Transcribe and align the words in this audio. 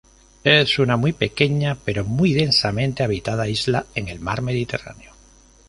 Es 0.43 0.79
una 0.79 0.97
muy 0.97 1.13
pequeña 1.13 1.75
pero 1.85 2.03
muy 2.03 2.33
densamente 2.33 3.03
habitada 3.03 3.47
isla 3.47 3.85
en 3.93 4.07
el 4.07 4.19
mar 4.19 4.41
mediterráneo. 4.41 5.13